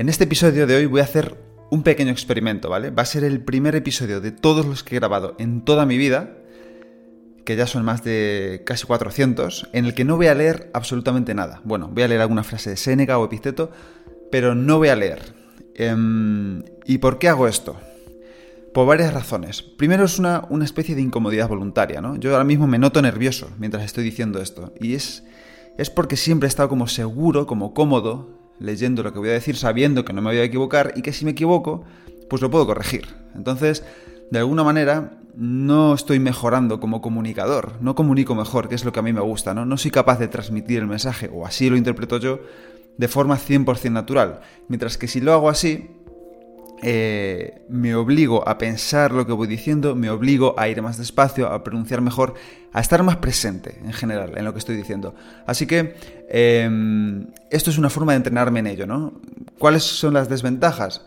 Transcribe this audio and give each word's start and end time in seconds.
En 0.00 0.08
este 0.08 0.24
episodio 0.24 0.66
de 0.66 0.76
hoy 0.76 0.86
voy 0.86 1.02
a 1.02 1.04
hacer 1.04 1.36
un 1.68 1.82
pequeño 1.82 2.10
experimento, 2.10 2.70
¿vale? 2.70 2.88
Va 2.88 3.02
a 3.02 3.04
ser 3.04 3.22
el 3.22 3.44
primer 3.44 3.76
episodio 3.76 4.22
de 4.22 4.32
todos 4.32 4.64
los 4.64 4.82
que 4.82 4.96
he 4.96 4.98
grabado 4.98 5.36
en 5.38 5.62
toda 5.62 5.84
mi 5.84 5.98
vida, 5.98 6.38
que 7.44 7.54
ya 7.54 7.66
son 7.66 7.84
más 7.84 8.02
de 8.02 8.62
casi 8.64 8.86
400, 8.86 9.68
en 9.74 9.84
el 9.84 9.92
que 9.92 10.06
no 10.06 10.16
voy 10.16 10.28
a 10.28 10.34
leer 10.34 10.70
absolutamente 10.72 11.34
nada. 11.34 11.60
Bueno, 11.64 11.90
voy 11.92 12.02
a 12.02 12.08
leer 12.08 12.22
alguna 12.22 12.44
frase 12.44 12.70
de 12.70 12.78
Séneca 12.78 13.18
o 13.18 13.26
Epiceto, 13.26 13.72
pero 14.32 14.54
no 14.54 14.78
voy 14.78 14.88
a 14.88 14.96
leer. 14.96 15.34
Em, 15.74 16.62
¿Y 16.86 16.96
por 16.96 17.18
qué 17.18 17.28
hago 17.28 17.46
esto? 17.46 17.76
Por 18.72 18.86
varias 18.86 19.12
razones. 19.12 19.60
Primero 19.60 20.06
es 20.06 20.18
una, 20.18 20.46
una, 20.48 20.64
especie 20.64 20.94
de 20.94 21.02
incomodidad 21.02 21.46
voluntaria, 21.46 22.00
¿no? 22.00 22.16
Yo 22.16 22.32
ahora 22.32 22.44
mismo 22.44 22.66
me 22.66 22.78
noto 22.78 23.02
nervioso 23.02 23.50
mientras 23.58 23.84
estoy 23.84 24.04
diciendo 24.04 24.40
esto. 24.40 24.72
Y 24.80 24.94
es, 24.94 25.24
es 25.76 25.90
porque 25.90 26.16
siempre 26.16 26.46
he 26.46 26.48
estado 26.48 26.70
como 26.70 26.88
seguro, 26.88 27.46
como 27.46 27.74
cómodo 27.74 28.39
leyendo 28.60 29.02
lo 29.02 29.12
que 29.12 29.18
voy 29.18 29.30
a 29.30 29.32
decir 29.32 29.56
sabiendo 29.56 30.04
que 30.04 30.12
no 30.12 30.22
me 30.22 30.30
voy 30.30 30.38
a 30.38 30.44
equivocar 30.44 30.92
y 30.94 31.02
que 31.02 31.12
si 31.12 31.24
me 31.24 31.32
equivoco, 31.32 31.84
pues 32.28 32.40
lo 32.40 32.50
puedo 32.50 32.66
corregir. 32.66 33.08
Entonces, 33.34 33.84
de 34.30 34.38
alguna 34.38 34.62
manera, 34.62 35.18
no 35.34 35.94
estoy 35.94 36.20
mejorando 36.20 36.78
como 36.78 37.00
comunicador, 37.00 37.72
no 37.80 37.94
comunico 37.94 38.34
mejor, 38.34 38.68
que 38.68 38.74
es 38.74 38.84
lo 38.84 38.92
que 38.92 39.00
a 39.00 39.02
mí 39.02 39.12
me 39.12 39.20
gusta, 39.20 39.54
¿no? 39.54 39.64
No 39.64 39.76
soy 39.76 39.90
capaz 39.90 40.18
de 40.18 40.28
transmitir 40.28 40.78
el 40.78 40.86
mensaje, 40.86 41.30
o 41.32 41.46
así 41.46 41.68
lo 41.70 41.76
interpreto 41.76 42.18
yo, 42.18 42.40
de 42.96 43.08
forma 43.08 43.38
100% 43.38 43.90
natural. 43.90 44.40
Mientras 44.68 44.98
que 44.98 45.08
si 45.08 45.20
lo 45.20 45.32
hago 45.32 45.48
así, 45.48 45.90
eh, 46.82 47.62
me 47.68 47.94
obligo 47.94 48.48
a 48.48 48.56
pensar 48.56 49.12
lo 49.12 49.26
que 49.26 49.32
voy 49.32 49.46
diciendo, 49.46 49.94
me 49.94 50.08
obligo 50.08 50.54
a 50.58 50.68
ir 50.68 50.80
más 50.80 50.96
despacio, 50.96 51.48
a 51.48 51.62
pronunciar 51.62 52.00
mejor, 52.00 52.34
a 52.72 52.80
estar 52.80 53.02
más 53.02 53.16
presente 53.16 53.78
en 53.84 53.92
general 53.92 54.32
en 54.36 54.44
lo 54.44 54.52
que 54.52 54.58
estoy 54.58 54.76
diciendo. 54.76 55.14
Así 55.46 55.66
que 55.66 55.96
em, 56.28 57.26
esto 57.50 57.70
es 57.70 57.78
una 57.78 57.90
forma 57.90 58.12
de 58.12 58.16
entrenarme 58.16 58.60
en 58.60 58.66
ello, 58.66 58.86
¿no? 58.86 59.20
¿Cuáles 59.58 59.82
son 59.82 60.14
las 60.14 60.28
desventajas? 60.28 61.04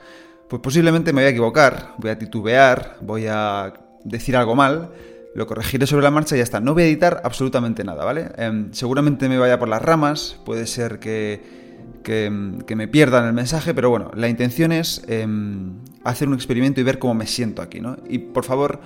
Pues 0.47 0.61
posiblemente 0.61 1.11
me 1.11 1.21
voy 1.21 1.27
a 1.27 1.31
equivocar, 1.31 1.95
voy 1.97 2.11
a 2.11 2.19
titubear, 2.19 2.97
voy 3.01 3.25
a 3.27 3.73
decir 4.03 4.37
algo 4.37 4.55
mal, 4.55 4.91
lo 5.33 5.47
corregiré 5.47 5.87
sobre 5.87 6.03
la 6.03 6.11
marcha 6.11 6.35
y 6.35 6.37
ya 6.37 6.43
está. 6.43 6.59
No 6.59 6.75
voy 6.75 6.83
a 6.83 6.85
editar 6.85 7.21
absolutamente 7.23 7.83
nada, 7.83 8.05
¿vale? 8.05 8.29
Em, 8.37 8.71
seguramente 8.73 9.27
me 9.27 9.39
vaya 9.39 9.57
por 9.57 9.69
las 9.69 9.81
ramas, 9.81 10.39
puede 10.45 10.67
ser 10.67 10.99
que 10.99 11.62
que, 12.03 12.29
me 12.29 12.87
pierdan 12.87 13.25
el 13.25 13.33
mensaje, 13.33 13.73
pero 13.73 13.89
bueno, 13.89 14.11
la 14.13 14.27
intención 14.27 14.71
es 14.71 15.03
em, 15.07 15.73
hacer 16.03 16.27
un 16.27 16.35
experimento 16.35 16.81
y 16.81 16.83
ver 16.83 16.99
cómo 16.99 17.13
me 17.13 17.27
siento 17.27 17.61
aquí, 17.61 17.79
¿no? 17.79 17.97
Y 18.07 18.19
por 18.19 18.43
favor, 18.43 18.81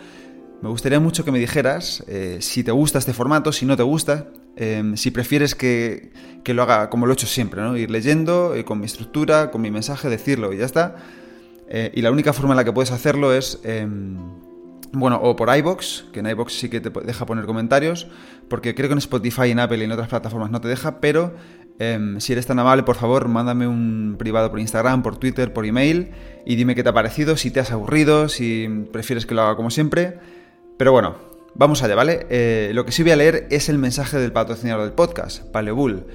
me 0.61 0.69
gustaría 0.69 0.99
mucho 0.99 1.25
que 1.25 1.31
me 1.31 1.39
dijeras 1.39 2.03
eh, 2.07 2.37
si 2.41 2.63
te 2.63 2.71
gusta 2.71 2.99
este 2.99 3.13
formato, 3.13 3.51
si 3.51 3.65
no 3.65 3.75
te 3.75 3.83
gusta, 3.83 4.27
em, 4.55 4.95
si 4.95 5.11
prefieres 5.11 5.55
que, 5.55 6.11
lo 6.45 6.63
haga 6.63 6.89
como 6.89 7.05
lo 7.05 7.11
he 7.11 7.15
hecho 7.15 7.27
siempre, 7.27 7.61
¿no? 7.61 7.75
Ir 7.75 7.91
leyendo, 7.91 8.55
eh, 8.55 8.63
con 8.63 8.79
mi 8.79 8.85
estructura, 8.85 9.51
con 9.51 9.61
mi 9.61 9.69
mensaje, 9.69 10.09
decirlo 10.09 10.53
y 10.53 10.57
ya 10.57 10.65
está. 10.65 10.95
Eh, 11.69 11.91
y 11.93 12.01
la 12.01 12.11
única 12.11 12.31
forma 12.31 12.53
en 12.53 12.57
la 12.57 12.63
que 12.63 12.71
puedes 12.71 12.91
hacerlo 12.91 13.33
es 13.33 13.59
em, 13.63 14.17
bueno, 14.93 15.19
o 15.21 15.35
por 15.35 15.55
iBox, 15.55 16.05
que 16.13 16.21
en 16.21 16.27
iBox 16.27 16.53
sí 16.53 16.69
que 16.69 16.79
te 16.79 16.89
deja 16.89 17.25
poner 17.25 17.45
comentarios, 17.45 18.07
porque 18.47 18.73
creo 18.73 18.87
que 18.87 18.93
en 18.93 18.99
Spotify, 18.99 19.51
en 19.51 19.59
Apple 19.59 19.77
y 19.77 19.83
en 19.83 19.91
otras 19.91 20.07
plataformas 20.07 20.49
no 20.51 20.61
te 20.61 20.67
deja, 20.67 20.99
pero 21.01 21.35
Em, 21.79 22.19
si 22.19 22.33
eres 22.33 22.47
tan 22.47 22.57
amable, 22.57 22.83
por 22.83 22.95
favor, 22.95 23.27
mándame 23.27 23.67
un 23.67 24.15
privado 24.17 24.49
por 24.49 24.59
Instagram, 24.59 25.03
por 25.03 25.17
Twitter, 25.17 25.53
por 25.53 25.65
email 25.65 26.09
y 26.45 26.55
dime 26.55 26.73
qué 26.73 26.83
te 26.83 26.89
ha 26.89 26.93
parecido, 26.93 27.37
si 27.37 27.51
te 27.51 27.59
has 27.59 27.71
aburrido, 27.71 28.29
si 28.29 28.67
prefieres 28.91 29.25
que 29.25 29.35
lo 29.35 29.43
haga 29.43 29.55
como 29.55 29.69
siempre. 29.69 30.19
Pero 30.77 30.91
bueno, 30.91 31.17
vamos 31.53 31.83
allá, 31.83 31.95
¿vale? 31.95 32.25
Eh, 32.29 32.71
lo 32.73 32.85
que 32.85 32.91
sí 32.91 33.03
voy 33.03 33.11
a 33.11 33.15
leer 33.15 33.47
es 33.51 33.69
el 33.69 33.77
mensaje 33.77 34.17
del 34.17 34.31
patrocinador 34.31 34.83
del 34.83 34.93
podcast, 34.93 35.43
Paleobull. 35.51 36.05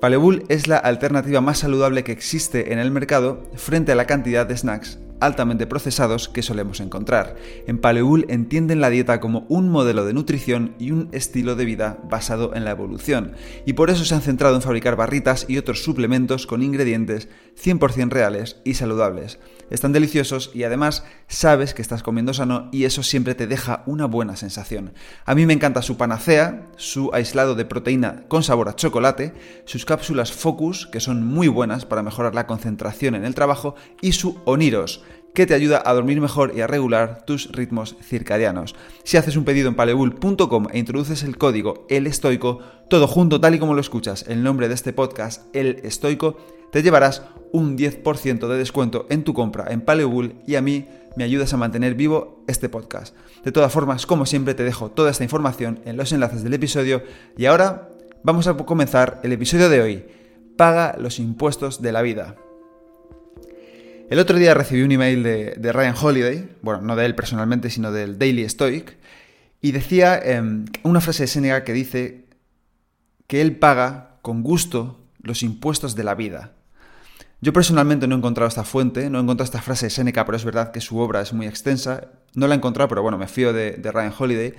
Paleobull 0.00 0.44
es 0.48 0.68
la 0.68 0.78
alternativa 0.78 1.40
más 1.40 1.58
saludable 1.58 2.04
que 2.04 2.12
existe 2.12 2.72
en 2.72 2.78
el 2.78 2.90
mercado 2.90 3.44
frente 3.54 3.92
a 3.92 3.94
la 3.94 4.06
cantidad 4.06 4.46
de 4.46 4.56
snacks 4.56 4.98
altamente 5.20 5.66
procesados 5.66 6.28
que 6.28 6.42
solemos 6.42 6.80
encontrar. 6.80 7.36
En 7.66 7.78
Paleul 7.78 8.26
entienden 8.28 8.80
la 8.80 8.90
dieta 8.90 9.20
como 9.20 9.46
un 9.48 9.68
modelo 9.68 10.04
de 10.04 10.12
nutrición 10.12 10.74
y 10.78 10.90
un 10.90 11.08
estilo 11.12 11.56
de 11.56 11.64
vida 11.64 11.98
basado 12.08 12.54
en 12.54 12.64
la 12.64 12.70
evolución, 12.70 13.32
y 13.66 13.74
por 13.74 13.90
eso 13.90 14.04
se 14.04 14.14
han 14.14 14.22
centrado 14.22 14.54
en 14.54 14.62
fabricar 14.62 14.96
barritas 14.96 15.46
y 15.48 15.58
otros 15.58 15.82
suplementos 15.82 16.46
con 16.46 16.62
ingredientes 16.62 17.28
100% 17.62 18.10
reales 18.10 18.56
y 18.64 18.74
saludables. 18.74 19.38
Están 19.70 19.92
deliciosos 19.92 20.50
y 20.54 20.62
además 20.62 21.04
sabes 21.26 21.74
que 21.74 21.82
estás 21.82 22.02
comiendo 22.02 22.32
sano 22.32 22.68
y 22.72 22.84
eso 22.84 23.02
siempre 23.02 23.34
te 23.34 23.46
deja 23.46 23.82
una 23.84 24.06
buena 24.06 24.34
sensación. 24.36 24.92
A 25.26 25.34
mí 25.34 25.44
me 25.44 25.52
encanta 25.52 25.82
su 25.82 25.96
panacea, 25.98 26.68
su 26.76 27.10
aislado 27.12 27.54
de 27.54 27.66
proteína 27.66 28.24
con 28.28 28.42
sabor 28.42 28.68
a 28.68 28.76
chocolate, 28.76 29.34
sus 29.66 29.84
cápsulas 29.84 30.32
Focus, 30.32 30.86
que 30.86 31.00
son 31.00 31.26
muy 31.26 31.48
buenas 31.48 31.84
para 31.84 32.02
mejorar 32.02 32.34
la 32.34 32.46
concentración 32.46 33.14
en 33.14 33.24
el 33.24 33.34
trabajo, 33.34 33.74
y 34.00 34.12
su 34.12 34.40
Oniros, 34.44 35.02
que 35.38 35.46
te 35.46 35.54
ayuda 35.54 35.80
a 35.86 35.94
dormir 35.94 36.20
mejor 36.20 36.52
y 36.56 36.62
a 36.62 36.66
regular 36.66 37.22
tus 37.24 37.52
ritmos 37.52 37.94
circadianos. 38.02 38.74
Si 39.04 39.16
haces 39.18 39.36
un 39.36 39.44
pedido 39.44 39.68
en 39.68 39.76
palebull.com 39.76 40.66
e 40.72 40.80
introduces 40.80 41.22
el 41.22 41.38
código 41.38 41.86
El 41.88 42.08
Estoico, 42.08 42.58
todo 42.90 43.06
junto 43.06 43.40
tal 43.40 43.54
y 43.54 43.60
como 43.60 43.74
lo 43.74 43.80
escuchas, 43.80 44.24
el 44.26 44.42
nombre 44.42 44.66
de 44.66 44.74
este 44.74 44.92
podcast, 44.92 45.44
El 45.54 45.78
Estoico, 45.84 46.38
te 46.72 46.82
llevarás 46.82 47.22
un 47.52 47.78
10% 47.78 48.48
de 48.48 48.58
descuento 48.58 49.06
en 49.10 49.22
tu 49.22 49.32
compra 49.32 49.66
en 49.70 49.80
Paleobull 49.80 50.34
y 50.44 50.56
a 50.56 50.60
mí 50.60 50.86
me 51.14 51.22
ayudas 51.22 51.52
a 51.52 51.56
mantener 51.56 51.94
vivo 51.94 52.42
este 52.48 52.68
podcast. 52.68 53.14
De 53.44 53.52
todas 53.52 53.72
formas, 53.72 54.06
como 54.06 54.26
siempre, 54.26 54.54
te 54.54 54.64
dejo 54.64 54.90
toda 54.90 55.12
esta 55.12 55.22
información 55.22 55.78
en 55.84 55.96
los 55.96 56.10
enlaces 56.10 56.42
del 56.42 56.54
episodio 56.54 57.04
y 57.36 57.46
ahora 57.46 57.90
vamos 58.24 58.48
a 58.48 58.56
comenzar 58.56 59.20
el 59.22 59.30
episodio 59.30 59.68
de 59.68 59.82
hoy. 59.82 60.04
Paga 60.56 60.96
los 60.98 61.20
impuestos 61.20 61.80
de 61.80 61.92
la 61.92 62.02
vida. 62.02 62.34
El 64.10 64.20
otro 64.20 64.38
día 64.38 64.54
recibí 64.54 64.82
un 64.82 64.92
email 64.92 65.22
de, 65.22 65.72
Ryan 65.72 65.94
Holiday, 66.00 66.48
bueno, 66.62 66.80
no 66.80 66.96
de 66.96 67.04
él 67.04 67.14
personalmente, 67.14 67.68
sino 67.68 67.92
del 67.92 68.18
Daily 68.18 68.48
Stoic, 68.48 68.96
y 69.60 69.72
decía 69.72 70.18
em, 70.18 70.64
una 70.82 71.02
frase 71.02 71.24
de 71.24 71.26
Seneca 71.26 71.62
que 71.62 71.74
dice 71.74 72.24
que 73.26 73.42
él 73.42 73.56
paga 73.56 74.16
con 74.22 74.42
gusto 74.42 74.98
los 75.20 75.42
impuestos 75.42 75.94
de 75.94 76.04
la 76.04 76.14
vida. 76.14 76.52
Yo 77.42 77.52
personalmente 77.52 78.06
no 78.08 78.14
he 78.14 78.18
encontrado 78.18 78.48
esta 78.48 78.64
fuente, 78.64 79.10
no 79.10 79.18
he 79.18 79.22
encontrado 79.22 79.44
esta 79.44 79.60
frase 79.60 79.86
de 79.86 79.90
Seneca, 79.90 80.24
pero 80.24 80.36
es 80.36 80.44
verdad 80.44 80.72
que 80.72 80.80
su 80.80 80.98
obra 80.98 81.20
es 81.20 81.34
muy 81.34 81.46
extensa. 81.46 82.08
No 82.34 82.46
la 82.46 82.54
he 82.54 82.56
encontrado, 82.56 82.88
pero 82.88 83.02
bueno, 83.02 83.18
me 83.18 83.28
fío 83.28 83.52
de, 83.52 83.78
Ryan 83.92 84.14
Holiday. 84.18 84.54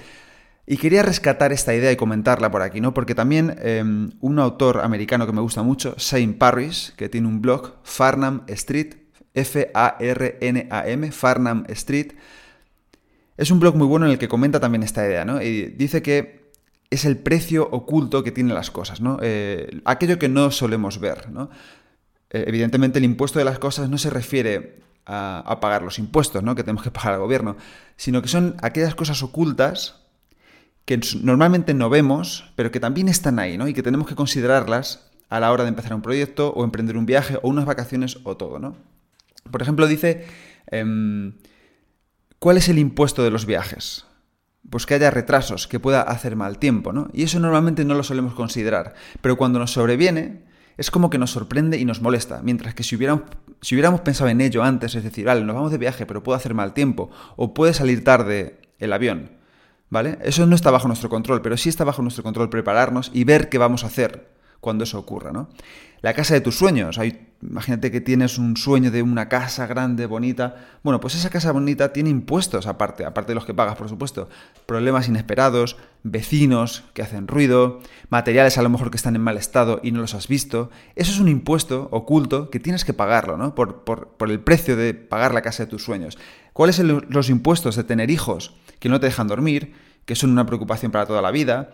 Y 0.68 0.78
quería 0.78 1.02
rescatar 1.02 1.52
esta 1.52 1.74
idea 1.74 1.92
y 1.92 1.96
comentarla 1.96 2.52
por 2.52 2.62
aquí, 2.62 2.80
¿no? 2.82 2.94
Porque 2.94 3.16
también 3.16 3.56
em, 3.64 4.12
un 4.22 4.38
autor 4.38 4.82
americano 4.82 5.26
que 5.26 5.34
me 5.34 5.42
gusta 5.42 5.64
mucho, 5.64 5.96
Shane 5.98 6.34
Parrish, 6.34 6.94
que 6.96 7.10
tiene 7.10 7.28
un 7.28 7.42
blog, 7.42 7.74
Farnham 7.84 8.44
Street, 8.48 8.99
F-A-R-N-A-M, 9.34 11.12
Farnham 11.12 11.66
Street. 11.70 12.14
Es 13.38 13.52
un 13.52 13.60
blog 13.60 13.76
muy 13.76 13.88
bueno 13.88 14.06
en 14.06 14.14
el 14.14 14.18
que 14.18 14.28
comenta 14.28 14.60
también 14.60 14.84
esta 14.84 15.06
idea, 15.06 15.26
¿no? 15.26 15.42
Y 15.42 15.68
dice 15.68 16.02
que 16.02 16.40
es 16.90 17.06
el 17.06 17.18
precio 17.18 17.68
oculto 17.72 18.24
que 18.24 18.32
tienen 18.32 18.56
las 18.56 18.72
cosas, 18.72 19.02
¿no? 19.02 19.20
Eh, 19.22 19.82
aquello 19.86 20.18
que 20.20 20.30
no 20.30 20.52
solemos 20.52 21.00
ver, 21.00 21.30
¿no? 21.30 21.50
Eh, 22.32 22.46
evidentemente 22.48 23.00
el 23.00 23.06
impuesto 23.06 23.40
de 23.40 23.46
las 23.46 23.60
cosas 23.60 23.90
no 23.90 23.98
se 23.98 24.10
refiere 24.10 24.80
a, 25.06 25.58
pagar 25.60 25.82
los 25.82 25.98
impuestos, 26.00 26.44
¿no? 26.44 26.56
Que 26.56 26.64
tenemos 26.64 26.84
que 26.84 26.92
pagar 26.92 27.14
al 27.14 27.20
gobierno, 27.20 27.58
sino 27.96 28.22
que 28.22 28.28
son 28.28 28.56
aquellas 28.62 28.96
cosas 28.96 29.24
ocultas 29.24 29.96
que 30.86 31.00
normalmente 31.22 31.74
no 31.74 31.90
vemos, 31.90 32.52
pero 32.56 32.72
que 32.72 32.80
también 32.80 33.10
están 33.10 33.40
ahí, 33.40 33.58
¿no? 33.58 33.68
Y 33.68 33.74
que 33.74 33.84
tenemos 33.84 34.08
que 34.08 34.16
considerarlas 34.16 35.10
a 35.30 35.40
la 35.40 35.52
hora 35.52 35.64
de 35.64 35.70
empezar 35.70 35.94
un 35.94 36.02
proyecto 36.02 36.52
o 36.52 36.64
emprender 36.64 36.98
un 36.98 37.06
viaje 37.06 37.38
o 37.42 37.50
unas 37.50 37.66
vacaciones 37.66 38.20
o 38.24 38.38
todo, 38.38 38.60
¿no? 38.60 38.76
Por 39.52 39.62
ejemplo, 39.62 39.88
dice, 39.88 40.26
em, 40.68 41.34
¿cuál 42.40 42.58
es 42.58 42.70
el 42.70 42.80
impuesto 42.80 43.24
de 43.24 43.32
los 43.32 43.46
viajes? 43.46 44.06
Pues 44.70 44.86
que 44.86 44.94
haya 44.94 45.12
retrasos, 45.12 45.68
que 45.68 45.80
pueda 45.80 46.02
hacer 46.02 46.36
mal 46.36 46.60
tiempo, 46.60 46.94
¿no? 46.94 47.10
Y 47.14 47.24
eso 47.24 47.40
normalmente 47.40 47.86
no 47.86 47.96
lo 47.96 48.04
solemos 48.04 48.34
considerar, 48.34 48.94
pero 49.22 49.38
cuando 49.38 49.60
nos 49.60 49.72
sobreviene, 49.72 50.44
es 50.78 50.92
como 50.92 51.10
que 51.10 51.18
nos 51.18 51.32
sorprende 51.32 51.78
y 51.78 51.86
nos 51.86 52.02
molesta, 52.02 52.42
mientras 52.44 52.74
que 52.74 52.84
si 52.84 52.96
hubiéramos, 52.96 53.24
si 53.62 53.76
hubiéramos 53.76 54.02
pensado 54.02 54.30
en 54.30 54.42
ello 54.42 54.64
antes, 54.64 54.96
es 54.96 55.04
decir, 55.04 55.26
vale, 55.26 55.44
nos 55.44 55.56
vamos 55.56 55.72
de 55.72 55.78
viaje, 55.78 56.06
pero 56.06 56.24
puede 56.24 56.38
hacer 56.38 56.54
mal 56.54 56.74
tiempo, 56.74 57.10
o 57.36 57.54
puede 57.54 57.74
salir 57.74 58.04
tarde 58.04 58.62
el 58.80 58.94
avión, 58.94 59.32
¿vale? 59.90 60.18
Eso 60.22 60.46
no 60.46 60.56
está 60.56 60.72
bajo 60.72 60.88
nuestro 60.88 61.10
control, 61.10 61.42
pero 61.42 61.58
sí 61.58 61.68
está 61.68 61.84
bajo 61.84 62.02
nuestro 62.02 62.24
control 62.24 62.50
prepararnos 62.50 63.12
y 63.14 63.26
ver 63.26 63.50
qué 63.50 63.58
vamos 63.58 63.84
a 63.84 63.88
hacer 63.88 64.39
cuando 64.60 64.84
eso 64.84 65.00
ocurra, 65.00 65.32
¿no? 65.32 65.50
La 66.02 66.14
casa 66.14 66.34
de 66.34 66.42
tus 66.42 66.58
sueños. 66.58 67.00
Imagínate 67.42 67.92
que 67.92 68.02
tienes 68.02 68.38
un 68.38 68.58
sueño 68.58 68.92
de 68.92 69.02
una 69.02 69.30
casa 69.30 69.66
grande, 69.66 70.06
bonita. 70.06 70.56
Bueno, 70.84 71.00
pues 71.00 71.16
esa 71.16 71.30
casa 71.30 71.52
bonita 71.52 71.94
tiene 71.94 72.10
impuestos 72.10 72.68
aparte, 72.68 73.06
aparte 73.06 73.32
de 73.32 73.36
los 73.36 73.46
que 73.46 73.54
pagas, 73.54 73.76
por 73.76 73.88
supuesto. 73.88 74.30
Problemas 74.66 75.08
inesperados, 75.08 75.78
vecinos 76.04 76.84
que 76.94 77.02
hacen 77.02 77.28
ruido, 77.28 77.80
materiales 78.10 78.58
a 78.58 78.62
lo 78.62 78.70
mejor 78.70 78.92
que 78.92 78.98
están 78.98 79.16
en 79.16 79.22
mal 79.22 79.38
estado 79.38 79.80
y 79.84 79.92
no 79.92 80.02
los 80.02 80.16
has 80.16 80.28
visto. 80.28 80.70
Eso 80.96 81.12
es 81.12 81.20
un 81.20 81.30
impuesto 81.30 81.88
oculto 81.92 82.50
que 82.50 82.60
tienes 82.60 82.84
que 82.84 82.94
pagarlo, 82.94 83.38
¿no? 83.38 83.56
Por, 83.56 83.84
por, 83.84 84.32
el 84.32 84.40
precio 84.42 84.76
de 84.76 84.94
pagar 84.94 85.34
la 85.34 85.42
casa 85.42 85.64
de 85.64 85.70
tus 85.70 85.84
sueños. 85.84 86.18
¿Cuáles 86.52 86.76
son 86.76 87.06
los 87.10 87.30
impuestos 87.30 87.76
de 87.78 87.86
tener 87.86 88.10
hijos 88.10 88.54
que 88.80 88.90
no 88.90 89.00
te 89.00 89.06
dejan 89.06 89.28
dormir, 89.28 89.74
que 90.06 90.16
son 90.16 90.32
una 90.32 90.46
preocupación 90.46 90.92
para 90.92 91.06
toda 91.06 91.22
la 91.22 91.32
vida? 91.32 91.72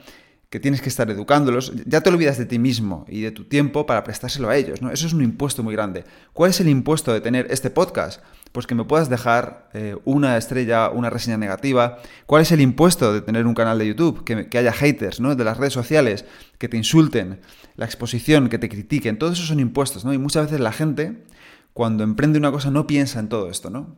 Que 0.55 0.61
tienes 0.61 0.81
que 0.81 0.87
estar 0.87 1.11
educándolos, 1.11 1.73
ya 1.85 1.99
te 1.99 2.09
olvidas 2.09 2.37
de 2.37 2.45
ti 2.45 2.59
mismo 2.59 3.05
y 3.09 3.19
de 3.19 3.31
tu 3.31 3.43
tiempo 3.43 3.85
para 3.85 4.05
prestárselo 4.05 4.47
a 4.47 4.55
ellos, 4.55 4.81
¿no? 4.81 4.89
Eso 4.89 5.05
es 5.05 5.11
un 5.11 5.21
impuesto 5.21 5.63
muy 5.63 5.73
grande. 5.75 6.05
¿Cuál 6.31 6.51
es 6.51 6.61
el 6.61 6.69
impuesto 6.69 7.11
de 7.11 7.19
tener 7.19 7.47
este 7.49 7.69
podcast? 7.69 8.21
Pues 8.53 8.65
que 8.65 8.73
me 8.73 8.85
puedas 8.85 9.09
dejar 9.09 9.69
eh, 9.73 9.97
una 10.05 10.37
estrella, 10.37 10.91
una 10.91 11.09
reseña 11.09 11.35
negativa. 11.35 11.97
¿Cuál 12.25 12.43
es 12.43 12.53
el 12.53 12.61
impuesto 12.61 13.11
de 13.11 13.19
tener 13.19 13.47
un 13.47 13.53
canal 13.53 13.77
de 13.77 13.87
YouTube? 13.87 14.23
Que, 14.23 14.57
haya 14.57 14.71
haters, 14.71 15.19
¿no? 15.19 15.35
De 15.35 15.43
las 15.43 15.57
redes 15.57 15.73
sociales, 15.73 16.23
que 16.57 16.69
te 16.69 16.77
insulten, 16.77 17.41
la 17.75 17.83
exposición, 17.83 18.47
que 18.47 18.57
te 18.57 18.69
critiquen. 18.69 19.19
Todos 19.19 19.33
esos 19.33 19.49
son 19.49 19.59
impuestos, 19.59 20.05
¿no? 20.05 20.13
Y 20.13 20.17
muchas 20.17 20.45
veces 20.45 20.61
la 20.61 20.71
gente, 20.71 21.25
cuando 21.73 22.05
emprende 22.05 22.39
una 22.39 22.53
cosa, 22.53 22.71
no 22.71 22.87
piensa 22.87 23.19
en 23.19 23.27
todo 23.27 23.49
esto, 23.49 23.69
¿no? 23.69 23.97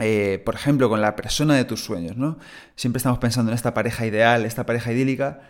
Eh, 0.00 0.42
por 0.44 0.54
ejemplo, 0.54 0.90
con 0.90 1.00
la 1.00 1.16
persona 1.16 1.54
de 1.54 1.64
tus 1.64 1.82
sueños, 1.82 2.18
¿no? 2.18 2.36
Siempre 2.76 2.98
estamos 2.98 3.20
pensando 3.20 3.50
en 3.50 3.54
esta 3.54 3.72
pareja 3.72 4.04
ideal, 4.04 4.44
esta 4.44 4.66
pareja 4.66 4.92
idílica, 4.92 5.40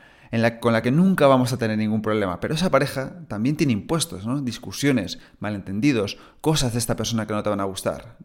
con 0.60 0.72
la 0.72 0.82
que 0.82 0.90
nunca 0.90 1.26
vamos 1.26 1.52
a 1.52 1.56
tener 1.56 1.78
ningún 1.78 2.02
problema. 2.02 2.40
Pero 2.40 2.54
esa 2.54 2.70
pareja 2.70 3.12
también 3.28 3.56
tiene 3.56 3.72
impuestos, 3.72 4.26
¿no? 4.26 4.40
discusiones, 4.40 5.18
malentendidos, 5.40 6.18
cosas 6.40 6.72
de 6.72 6.78
esta 6.78 6.96
persona 6.96 7.26
que 7.26 7.32
no 7.32 7.42
te 7.42 7.50
van 7.50 7.60
a 7.60 7.64
gustar. 7.64 8.16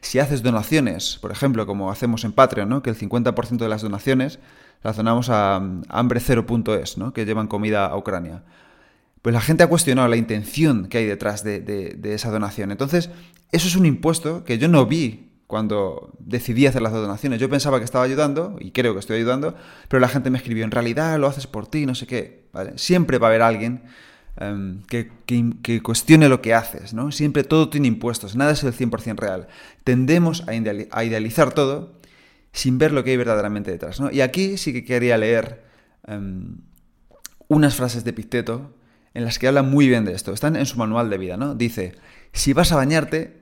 Si 0.00 0.18
haces 0.18 0.42
donaciones, 0.42 1.18
por 1.20 1.30
ejemplo, 1.30 1.66
como 1.66 1.90
hacemos 1.90 2.24
en 2.24 2.32
Patreon, 2.32 2.68
¿no? 2.68 2.82
que 2.82 2.90
el 2.90 2.98
50% 2.98 3.58
de 3.58 3.68
las 3.68 3.82
donaciones 3.82 4.38
las 4.82 4.96
donamos 4.96 5.30
a, 5.30 5.60
hambre0.es, 5.60 6.98
¿no? 6.98 7.12
que 7.12 7.24
llevan 7.24 7.46
comida 7.46 7.86
a 7.86 7.96
Ucrania. 7.96 8.42
Pues 9.22 9.32
la 9.32 9.40
gente 9.40 9.62
ha 9.62 9.68
cuestionado 9.68 10.08
la 10.08 10.16
intención 10.16 10.88
que 10.88 10.98
hay 10.98 11.06
detrás 11.06 11.44
de 11.44 12.00
esa 12.02 12.30
donación. 12.30 12.72
Entonces, 12.72 13.08
eso 13.52 13.68
es 13.68 13.76
un 13.76 13.86
impuesto 13.86 14.44
que 14.44 14.58
yo 14.58 14.66
no 14.66 14.86
vi 14.86 15.31
cuando 15.46 16.12
decidí 16.18 16.66
hacer 16.66 16.82
las 16.82 16.92
donaciones. 16.92 17.40
Yo 17.40 17.50
pensaba 17.50 17.78
que 17.78 17.84
estaba 17.84 18.04
ayudando, 18.04 18.56
y 18.58 18.70
creo 18.70 18.94
que 18.94 19.00
estoy 19.00 19.18
ayudando, 19.18 19.54
pero 19.88 20.00
la 20.00 20.08
gente 20.08 20.30
me 20.30 20.38
escribió, 20.38 20.64
en 20.64 20.70
realidad 20.70 21.18
lo 21.18 21.26
haces 21.26 21.46
por 21.46 21.66
ti, 21.66 21.86
no 21.86 21.94
sé 21.94 22.06
qué. 22.06 22.46
Siempre 22.76 23.18
va 23.18 23.26
a 23.26 23.30
haber 23.30 23.42
alguien 23.42 23.82
em, 24.36 24.82
que, 24.84 25.82
cuestione 25.82 26.28
lo 26.28 26.40
que 26.40 26.54
haces, 26.54 26.94
¿no? 26.94 27.12
Siempre 27.12 27.44
todo 27.44 27.68
tiene 27.68 27.88
impuestos, 27.88 28.34
nada 28.34 28.52
es 28.52 28.64
el 28.64 28.72
100% 28.72 29.16
real. 29.18 29.48
Tendemos 29.84 30.48
a, 30.48 30.54
idealizar 30.54 31.52
todo 31.52 32.00
sin 32.52 32.78
ver 32.78 32.92
lo 32.92 33.04
que 33.04 33.10
hay 33.10 33.16
verdaderamente 33.16 33.70
detrás, 33.70 34.00
¿no? 34.00 34.10
Y 34.10 34.20
aquí 34.20 34.56
sí 34.56 34.72
que 34.72 34.84
quería 34.84 35.18
leer 35.18 35.64
em, 36.06 36.56
unas 37.48 37.74
frases 37.74 38.04
de 38.04 38.12
Picteto 38.12 38.74
en 39.14 39.24
las 39.24 39.38
que 39.38 39.48
habla 39.48 39.62
muy 39.62 39.88
bien 39.88 40.04
de 40.04 40.14
esto. 40.14 40.32
Están 40.32 40.56
en 40.56 40.66
su 40.66 40.78
manual 40.78 41.10
de 41.10 41.18
vida, 41.18 41.36
¿no? 41.36 41.54
Dice, 41.54 41.94
si 42.32 42.52
vas 42.52 42.72
a 42.72 42.76
bañarte, 42.76 43.41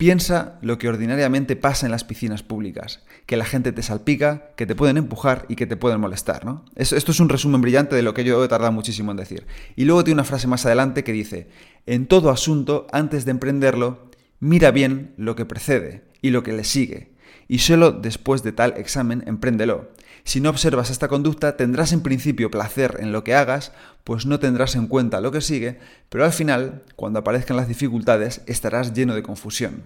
Piensa 0.00 0.58
lo 0.62 0.78
que 0.78 0.88
ordinariamente 0.88 1.56
pasa 1.56 1.84
en 1.84 1.92
las 1.92 2.04
piscinas 2.04 2.42
públicas, 2.42 3.00
que 3.26 3.36
la 3.36 3.44
gente 3.44 3.70
te 3.70 3.82
salpica, 3.82 4.50
que 4.56 4.64
te 4.64 4.74
pueden 4.74 4.96
empujar 4.96 5.44
y 5.50 5.56
que 5.56 5.66
te 5.66 5.76
pueden 5.76 6.00
molestar, 6.00 6.46
¿no? 6.46 6.64
Esto, 6.74 6.96
es 6.96 7.20
un 7.20 7.28
resumen 7.28 7.60
brillante 7.60 7.94
de 7.94 8.00
lo 8.00 8.14
que 8.14 8.24
yo 8.24 8.42
he 8.42 8.48
tardado 8.48 8.72
muchísimo 8.72 9.10
en 9.10 9.18
decir. 9.18 9.46
Y 9.76 9.84
luego 9.84 10.02
tiene 10.02 10.14
una 10.14 10.24
frase 10.24 10.46
más 10.46 10.64
adelante 10.64 11.04
que 11.04 11.12
dice, 11.12 11.48
en 11.84 12.06
todo 12.06 12.30
asunto, 12.30 12.86
antes 12.92 13.26
de 13.26 13.32
emprenderlo, 13.32 14.08
mira 14.38 14.70
bien 14.70 15.12
lo 15.18 15.36
que 15.36 15.44
precede 15.44 16.04
y 16.22 16.30
lo 16.30 16.42
que 16.42 16.54
le 16.54 16.64
sigue, 16.64 17.09
y 17.50 17.58
solo 17.58 17.90
después 17.90 18.44
de 18.44 18.52
tal 18.52 18.74
examen 18.76 19.24
empréndelo. 19.26 19.90
Si 20.22 20.40
no 20.40 20.50
observas 20.50 20.88
esta 20.88 21.08
conducta, 21.08 21.56
tendrás 21.56 21.92
en 21.92 22.00
principio 22.00 22.48
placer 22.48 22.98
en 23.00 23.10
lo 23.10 23.24
que 23.24 23.34
hagas, 23.34 23.72
pues 24.04 24.24
no 24.24 24.38
tendrás 24.38 24.76
en 24.76 24.86
cuenta 24.86 25.20
lo 25.20 25.32
que 25.32 25.40
sigue, 25.40 25.80
pero 26.10 26.24
al 26.24 26.32
final, 26.32 26.84
cuando 26.94 27.18
aparezcan 27.18 27.56
las 27.56 27.66
dificultades, 27.66 28.42
estarás 28.46 28.94
lleno 28.94 29.16
de 29.16 29.24
confusión. 29.24 29.82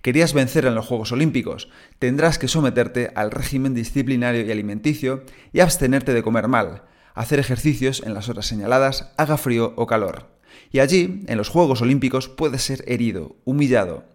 Querías 0.00 0.32
vencer 0.32 0.64
en 0.64 0.74
los 0.74 0.86
Juegos 0.86 1.12
Olímpicos, 1.12 1.68
tendrás 1.98 2.38
que 2.38 2.48
someterte 2.48 3.10
al 3.14 3.30
régimen 3.30 3.74
disciplinario 3.74 4.46
y 4.46 4.50
alimenticio 4.50 5.24
y 5.52 5.60
abstenerte 5.60 6.14
de 6.14 6.22
comer 6.22 6.48
mal, 6.48 6.84
hacer 7.14 7.38
ejercicios 7.38 8.02
en 8.06 8.14
las 8.14 8.30
horas 8.30 8.46
señaladas, 8.46 9.12
haga 9.18 9.36
frío 9.36 9.74
o 9.76 9.86
calor. 9.86 10.30
Y 10.70 10.78
allí, 10.78 11.24
en 11.26 11.36
los 11.36 11.50
Juegos 11.50 11.82
Olímpicos, 11.82 12.30
puedes 12.30 12.62
ser 12.62 12.82
herido, 12.86 13.36
humillado, 13.44 14.06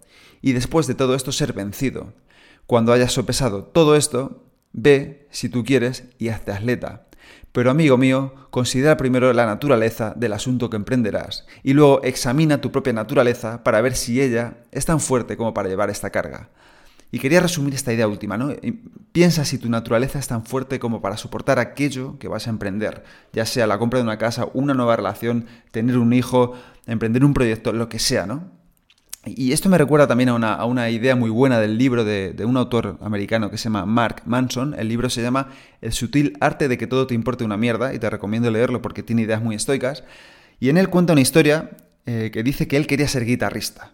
y 0.42 0.54
después 0.54 0.88
de 0.88 0.96
todo 0.96 1.14
esto 1.14 1.32
ser 1.32 1.54
vencido. 1.54 2.16
Cuando 2.68 2.92
hayas 2.92 3.14
sopesado 3.14 3.64
todo 3.64 3.96
esto, 3.96 4.44
ve, 4.74 5.28
si 5.32 5.50
tú 5.50 5.64
quieres, 5.64 6.04
y 6.20 6.30
hazte 6.30 6.52
atleta. 6.52 7.08
Pero 7.54 7.72
amigo 7.72 7.98
mío, 7.98 8.36
considera 8.52 8.98
primero 8.98 9.32
la 9.34 9.46
naturaleza 9.46 10.14
del 10.16 10.34
asunto 10.34 10.70
que 10.70 10.76
emprenderás 10.76 11.48
y 11.64 11.74
luego 11.74 12.04
examina 12.04 12.62
tu 12.62 12.72
propia 12.72 12.94
naturaleza 12.94 13.64
para 13.64 13.82
ver 13.82 13.96
si 13.96 14.22
ella 14.22 14.58
es 14.72 14.86
tan 14.86 15.00
fuerte 15.00 15.38
como 15.38 15.54
para 15.54 15.70
llevar 15.70 15.90
esta 15.90 16.12
carga. 16.12 16.50
Y 17.10 17.20
quería 17.20 17.40
resumir 17.40 17.74
esta 17.74 17.94
idea 17.94 18.08
última, 18.08 18.38
¿no? 18.38 18.54
Piensa 19.14 19.46
si 19.46 19.58
tu 19.58 19.70
naturaleza 19.70 20.20
es 20.20 20.28
tan 20.28 20.46
fuerte 20.46 20.78
como 20.78 21.02
para 21.02 21.16
soportar 21.16 21.58
aquello 21.58 22.20
que 22.20 22.28
vas 22.28 22.48
a 22.48 22.50
emprender, 22.50 23.04
ya 23.32 23.46
sea 23.46 23.66
la 23.66 23.80
compra 23.80 24.00
de 24.00 24.04
una 24.04 24.18
casa, 24.18 24.50
una 24.54 24.74
nueva 24.74 24.98
relación, 24.98 25.46
tener 25.72 25.98
un 25.98 26.12
hijo, 26.12 26.54
emprender 26.86 27.24
un 27.24 27.34
proyecto, 27.34 27.72
lo 27.72 27.88
que 27.88 27.98
sea, 27.98 28.28
¿no? 28.28 28.57
Y 29.26 29.52
esto 29.52 29.68
me 29.68 29.78
recuerda 29.78 30.08
también 30.08 30.30
a 30.30 30.66
una, 30.66 30.90
idea 30.90 31.16
muy 31.16 31.30
buena 31.30 31.60
del 31.60 31.78
libro 31.78 32.06
de, 32.06 32.34
un 32.46 32.56
autor 32.56 32.98
americano 33.02 33.52
que 33.52 33.58
se 33.58 33.66
llama 33.66 33.86
Mark 33.86 34.22
Manson. 34.26 34.76
El 34.78 34.88
libro 34.88 35.10
se 35.10 35.22
llama 35.22 35.50
El 35.82 35.92
sutil 35.92 36.38
arte 36.40 36.68
de 36.68 36.78
que 36.78 36.88
todo 36.88 37.08
te 37.08 37.14
importe 37.14 37.44
una 37.44 37.58
mierda 37.58 37.94
y 37.94 38.00
te 38.00 38.10
recomiendo 38.10 38.50
leerlo 38.50 38.82
porque 38.82 39.04
tiene 39.04 39.24
ideas 39.24 39.42
muy 39.42 39.56
estoicas. 39.56 40.04
Y 40.60 40.70
en 40.70 40.78
él 40.78 40.90
cuenta 40.90 41.14
una 41.14 41.22
historia 41.22 41.72
eh, 42.06 42.32
que 42.32 42.44
dice 42.44 42.68
que 42.68 42.78
él 42.78 42.88
quería 42.88 43.08
ser 43.08 43.26
guitarrista. 43.26 43.94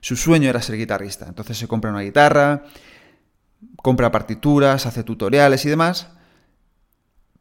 Su 0.00 0.16
sueño 0.16 0.48
era 0.48 0.62
ser 0.62 0.76
guitarrista. 0.76 1.26
Entonces 1.28 1.58
se 1.58 1.68
compra 1.68 1.90
una 1.90 2.00
guitarra, 2.00 2.64
compra 3.76 4.10
partituras, 4.10 4.86
hace 4.86 5.02
tutoriales 5.02 5.64
y 5.66 5.68
demás 5.68 6.08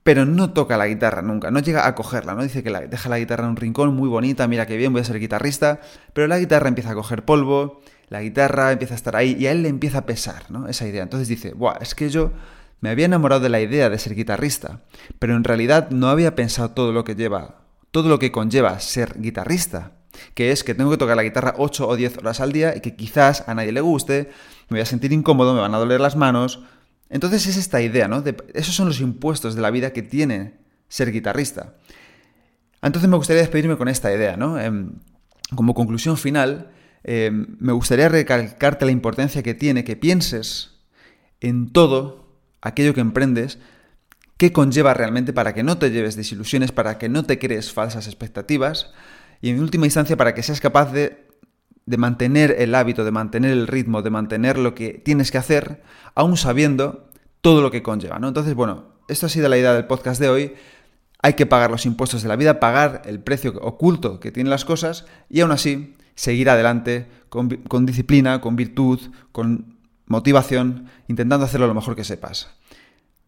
pero 0.05 0.27
no 0.27 0.53
toca 0.53 0.77
la 0.77 0.85
guitarra 0.85 1.23
nunca, 1.23 1.49
no 1.49 1.59
llega 1.61 1.87
a 1.87 1.95
cogerla, 1.95 2.35
¿no? 2.35 2.43
Dice 2.43 2.61
que 2.61 2.69
deja 2.69 3.09
la 3.09 3.17
guitarra 3.17 3.45
en 3.45 3.49
un 3.49 3.55
rincón, 3.55 3.95
muy 3.95 4.07
bonita, 4.07 4.47
mira 4.47 4.67
qué 4.67 4.77
bien, 4.77 4.93
voy 4.93 5.01
a 5.01 5.03
ser 5.03 5.19
guitarrista, 5.19 5.81
pero 6.13 6.27
la 6.27 6.37
guitarra 6.37 6.67
empieza 6.67 6.91
a 6.91 6.93
coger 6.93 7.25
polvo, 7.25 7.81
la 8.09 8.21
guitarra 8.21 8.71
empieza 8.71 8.93
a 8.93 8.97
estar 8.97 9.15
ahí 9.15 9.35
y 9.39 9.47
a 9.47 9.51
él 9.51 9.63
le 9.63 9.69
empieza 9.69 9.97
a 9.97 10.05
pesar, 10.05 10.51
¿no? 10.51 10.67
Esa 10.67 10.85
idea. 10.85 11.01
Entonces 11.01 11.27
dice, 11.27 11.53
Buah, 11.53 11.79
es 11.81 11.95
que 11.95 12.09
yo 12.09 12.33
me 12.81 12.91
había 12.91 13.07
enamorado 13.07 13.41
de 13.41 13.49
la 13.49 13.59
idea 13.59 13.89
de 13.89 13.97
ser 13.97 14.13
guitarrista, 14.13 14.81
pero 15.17 15.35
en 15.35 15.43
realidad 15.43 15.89
no 15.89 16.09
había 16.09 16.35
pensado 16.35 16.69
todo 16.69 16.91
lo 16.91 17.03
que 17.03 17.15
lleva, 17.15 17.61
todo 17.89 18.07
lo 18.07 18.19
que 18.19 18.31
conlleva 18.31 18.79
ser 18.81 19.19
guitarrista, 19.19 19.93
que 20.35 20.51
es 20.51 20.63
que 20.63 20.75
tengo 20.75 20.91
que 20.91 20.97
tocar 20.97 21.17
la 21.17 21.23
guitarra 21.23 21.55
8 21.57 21.87
o 21.87 21.95
10 21.95 22.19
horas 22.19 22.41
al 22.41 22.51
día 22.51 22.75
y 22.75 22.81
que 22.81 22.95
quizás 22.95 23.43
a 23.47 23.55
nadie 23.55 23.71
le 23.71 23.81
guste, 23.81 24.29
me 24.69 24.75
voy 24.75 24.81
a 24.81 24.85
sentir 24.85 25.11
incómodo, 25.13 25.55
me 25.55 25.61
van 25.61 25.73
a 25.73 25.79
doler 25.79 25.99
las 25.99 26.15
manos, 26.15 26.61
entonces 27.09 27.47
es 27.47 27.57
esta 27.57 27.81
idea, 27.81 28.07
¿no? 28.07 28.23
esos 28.53 28.75
son 28.75 28.87
los 28.87 28.99
impuestos 28.99 29.55
de 29.55 29.61
la 29.61 29.71
vida 29.71 29.93
que 29.93 30.01
tiene 30.01 30.57
ser 30.87 31.11
guitarrista. 31.11 31.75
Entonces 32.81 33.09
me 33.09 33.17
gustaría 33.17 33.41
despedirme 33.41 33.77
con 33.77 33.87
esta 33.87 34.13
idea, 34.13 34.37
¿no? 34.37 34.59
Em, 34.59 34.93
como 35.55 35.73
conclusión 35.73 36.17
final, 36.17 36.71
em, 37.03 37.57
me 37.59 37.73
gustaría 37.73 38.09
recalcarte 38.09 38.85
la 38.85 38.91
importancia 38.91 39.43
que 39.43 39.53
tiene 39.53 39.83
que 39.83 39.95
pienses 39.95 40.79
en 41.41 41.71
todo 41.71 42.39
aquello 42.61 42.93
que 42.93 43.01
emprendes, 43.01 43.59
qué 44.37 44.51
conlleva 44.51 44.93
realmente 44.93 45.33
para 45.33 45.53
que 45.53 45.63
no 45.63 45.77
te 45.77 45.91
lleves 45.91 46.15
desilusiones, 46.15 46.71
para 46.71 46.97
que 46.97 47.09
no 47.09 47.23
te 47.23 47.39
crees 47.39 47.71
falsas 47.71 48.07
expectativas 48.07 48.91
y 49.41 49.49
en 49.49 49.59
última 49.59 49.85
instancia 49.85 50.17
para 50.17 50.33
que 50.33 50.43
seas 50.43 50.59
capaz 50.59 50.91
de 50.91 51.27
de 51.85 51.97
mantener 51.97 52.55
el 52.57 52.73
hábito, 52.73 53.03
de 53.03 53.11
mantener 53.11 53.51
el 53.51 53.67
ritmo, 53.67 54.01
de 54.01 54.09
mantener 54.09 54.57
lo 54.57 54.73
que 54.73 54.93
tienes 54.93 55.31
que 55.31 55.37
hacer, 55.37 55.83
aún 56.15 56.37
sabiendo 56.37 57.09
todo 57.41 57.61
lo 57.61 57.71
que 57.71 57.83
conlleva, 57.83 58.19
¿no? 58.19 58.27
Entonces, 58.27 58.55
bueno, 58.55 58.85
esto 59.07 59.27
ha 59.27 59.29
sido 59.29 59.49
la 59.49 59.57
idea 59.57 59.73
del 59.73 59.85
podcast 59.85 60.19
de 60.19 60.29
hoy. 60.29 60.53
Hay 61.21 61.33
que 61.33 61.45
pagar 61.45 61.69
los 61.69 61.85
impuestos 61.85 62.23
de 62.23 62.29
la 62.29 62.35
vida, 62.35 62.59
pagar 62.59 63.03
el 63.05 63.19
precio 63.19 63.53
oculto 63.61 64.19
que 64.19 64.31
tienen 64.31 64.49
las 64.49 64.65
cosas 64.65 65.05
y 65.29 65.41
aún 65.41 65.51
así 65.51 65.95
seguir 66.15 66.49
adelante 66.49 67.07
con, 67.29 67.49
con 67.49 67.85
disciplina, 67.85 68.41
con 68.41 68.55
virtud, 68.55 68.99
con 69.31 69.77
motivación, 70.07 70.87
intentando 71.07 71.45
hacerlo 71.45 71.67
lo 71.67 71.73
mejor 71.73 71.95
que 71.95 72.03
sepas. 72.03 72.49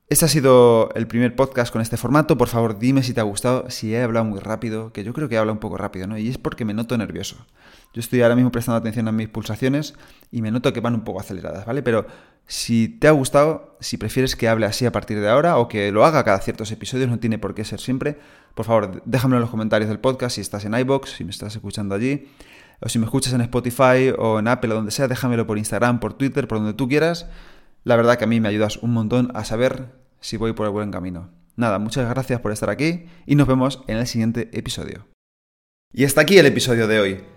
Este 0.10 0.24
ha 0.24 0.30
sido 0.30 0.90
el 0.96 1.06
primer 1.06 1.36
podcast 1.36 1.72
con 1.72 1.82
este 1.82 1.98
formato. 1.98 2.38
Por 2.38 2.48
favor, 2.48 2.80
dime 2.80 3.04
si 3.04 3.14
te 3.14 3.20
ha 3.20 3.24
gustado, 3.24 3.70
si 3.70 3.94
he 3.94 4.02
hablado 4.02 4.26
muy 4.26 4.40
rápido, 4.40 4.94
que 4.94 5.04
yo 5.04 5.14
creo 5.14 5.28
que 5.28 5.36
he 5.36 5.38
hablado 5.38 5.54
un 5.54 5.60
poco 5.60 5.78
rápido, 5.78 6.08
¿no? 6.08 6.18
Y 6.18 6.30
es 6.30 6.38
porque 6.38 6.64
me 6.64 6.74
noto 6.74 6.98
nervioso. 6.98 7.46
Yo 7.94 8.00
estoy 8.00 8.22
ahora 8.22 8.36
mismo 8.36 8.52
prestando 8.52 8.78
atención 8.78 9.08
a 9.08 9.12
mis 9.12 9.28
pulsaciones 9.28 9.96
y 10.32 10.42
me 10.42 10.52
noto 10.52 10.72
que 10.74 10.82
van 10.82 10.94
un 10.94 11.04
poco 11.04 11.20
aceleradas, 11.20 11.66
¿vale? 11.66 11.82
Pero 11.82 12.06
si 12.46 12.88
te 12.88 13.08
ha 13.08 13.12
gustado, 13.12 13.78
si 13.80 13.98
prefieres 13.98 14.36
que 14.36 14.48
hable 14.48 14.66
así 14.66 14.86
a 14.86 14.92
partir 14.92 15.20
de 15.20 15.30
ahora 15.30 15.58
o 15.58 15.68
que 15.68 15.92
lo 15.92 16.06
haga 16.06 16.24
cada 16.24 16.40
ciertos 16.40 16.72
episodios, 16.72 17.10
no 17.10 17.20
tiene 17.20 17.38
por 17.38 17.54
qué 17.56 17.66
ser 17.66 17.80
siempre, 17.80 18.18
por 18.56 18.66
favor, 18.66 19.02
déjamelo 19.06 19.38
en 19.38 19.42
los 19.42 19.50
comentarios 19.50 19.90
del 19.90 20.00
podcast 20.00 20.36
si 20.36 20.42
estás 20.42 20.66
en 20.66 20.74
iBox, 20.74 21.12
si 21.12 21.24
me 21.24 21.32
estás 21.32 21.56
escuchando 21.56 21.96
allí, 21.96 22.28
o 22.80 22.90
si 22.90 23.00
me 23.00 23.06
escuchas 23.06 23.34
en 23.34 23.42
Spotify 23.42 24.14
o 24.18 24.40
en 24.40 24.48
Apple 24.48 24.72
o 24.72 24.76
donde 24.76 24.92
sea, 24.92 25.08
déjamelo 25.08 25.46
por 25.46 25.58
Instagram, 25.58 26.00
por 26.00 26.14
Twitter, 26.14 26.48
por 26.48 26.60
donde 26.60 26.74
tú 26.74 26.88
quieras. 26.88 27.28
La 27.84 27.96
verdad 27.96 28.18
que 28.18 28.24
a 28.24 28.28
mí 28.28 28.40
me 28.40 28.50
ayudas 28.50 28.78
un 28.78 28.94
montón 28.94 29.32
a 29.34 29.44
saber 29.44 29.96
si 30.20 30.38
voy 30.38 30.54
por 30.54 30.66
el 30.66 30.72
buen 30.72 30.92
camino. 30.92 31.30
Nada, 31.56 31.80
muchas 31.80 32.08
gracias 32.10 32.40
por 32.40 32.52
estar 32.52 32.70
aquí 32.70 33.06
y 33.26 33.36
nos 33.36 33.48
vemos 33.48 33.84
en 33.88 33.98
el 33.98 34.08
siguiente 34.08 34.50
episodio. 34.54 35.08
Y 35.94 36.06
hasta 36.06 36.22
aquí 36.22 36.38
el 36.38 36.46
episodio 36.46 36.88
de 36.88 37.00
hoy. 37.00 37.37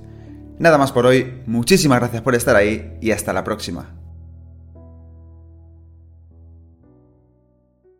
Nada 0.61 0.77
más 0.77 0.91
por 0.91 1.07
hoy, 1.07 1.41
muchísimas 1.47 1.97
gracias 1.97 2.21
por 2.21 2.35
estar 2.35 2.55
ahí 2.55 2.95
y 3.01 3.09
hasta 3.09 3.33
la 3.33 3.43
próxima. 3.43 4.00